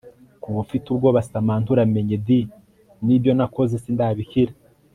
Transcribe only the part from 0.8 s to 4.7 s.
ubwobaSamantha uramenye di nibyo nakoze sindabikira